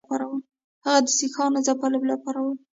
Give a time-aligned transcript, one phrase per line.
[0.85, 2.53] هغه د سیکهانو د ځپلو لپاره وو.